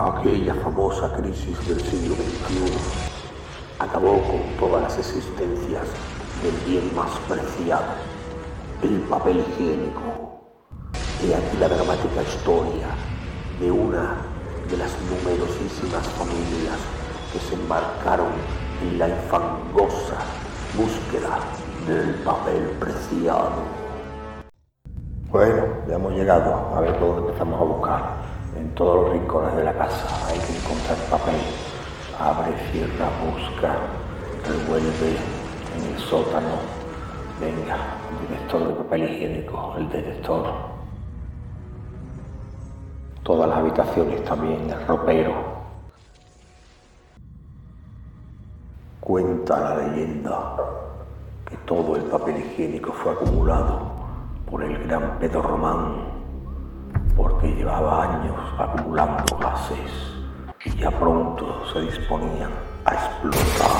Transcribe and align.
Aquella 0.00 0.54
famosa 0.54 1.12
crisis 1.12 1.68
del 1.68 1.78
siglo 1.78 2.14
XXI 2.14 2.72
acabó 3.80 4.12
con 4.22 4.40
todas 4.58 4.82
las 4.82 4.98
existencias 4.98 5.84
del 6.42 6.56
bien 6.66 6.96
más 6.96 7.10
preciado, 7.28 7.84
el 8.82 9.00
papel 9.00 9.40
higiénico. 9.40 10.40
He 11.22 11.34
aquí 11.34 11.54
la 11.58 11.68
dramática 11.68 12.22
historia 12.22 12.86
de 13.60 13.70
una 13.70 14.16
de 14.70 14.78
las 14.78 14.90
numerosísimas 15.02 16.06
familias 16.16 16.78
que 17.34 17.38
se 17.38 17.54
embarcaron 17.56 18.32
en 18.80 18.98
la 18.98 19.06
infangosa 19.06 20.16
búsqueda 20.78 21.40
del 21.86 22.14
papel 22.24 22.70
preciado. 22.80 23.50
Bueno, 25.30 25.62
ya 25.86 25.96
hemos 25.96 26.14
llegado 26.14 26.74
a 26.74 26.80
ver 26.80 26.98
dónde 26.98 27.20
empezamos 27.26 27.60
a 27.60 27.64
buscar. 27.64 28.39
En 28.56 28.74
todos 28.74 29.02
los 29.02 29.12
rincones 29.12 29.56
de 29.56 29.64
la 29.64 29.72
casa 29.72 30.26
hay 30.28 30.38
que 30.38 30.56
encontrar 30.56 30.98
papel. 31.10 31.40
Abre, 32.18 32.52
cierra, 32.70 33.08
busca, 33.24 33.76
revuelve 34.46 35.16
en 35.76 35.94
el 35.94 35.98
sótano. 36.00 36.58
Venga, 37.40 37.76
el 38.10 38.28
director 38.28 38.68
de 38.68 38.74
papel 38.74 39.04
higiénico, 39.04 39.74
el 39.78 39.88
detector. 39.88 40.46
Todas 43.22 43.48
las 43.48 43.58
habitaciones 43.58 44.24
también, 44.24 44.68
el 44.68 44.86
ropero, 44.86 45.60
Cuenta 49.10 49.58
la 49.58 49.88
leyenda 49.88 50.56
que 51.44 51.56
todo 51.66 51.96
el 51.96 52.02
papel 52.02 52.36
higiénico 52.36 52.92
fue 52.92 53.10
acumulado 53.10 53.90
por 54.48 54.62
el 54.62 54.86
gran 54.86 55.18
Pedro 55.18 55.42
Román, 55.42 56.19
llevaba 57.70 58.02
años 58.02 58.36
acumulando 58.58 59.36
gases 59.38 59.78
y 60.64 60.76
ya 60.76 60.90
pronto 60.90 61.64
se 61.72 61.80
disponían 61.80 62.50
a 62.84 62.94
explotar. 62.94 63.79